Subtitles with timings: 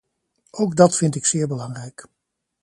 [0.51, 2.05] Ook dat vind ik zeer belangrijk.